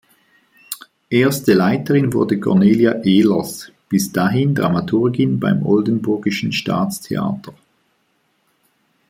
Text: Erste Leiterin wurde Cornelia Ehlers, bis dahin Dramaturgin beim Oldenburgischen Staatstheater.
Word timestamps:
Erste 1.11 1.53
Leiterin 1.53 2.11
wurde 2.11 2.39
Cornelia 2.39 3.03
Ehlers, 3.03 3.71
bis 3.87 4.11
dahin 4.11 4.55
Dramaturgin 4.55 5.39
beim 5.39 5.63
Oldenburgischen 5.63 6.51
Staatstheater. 6.51 7.53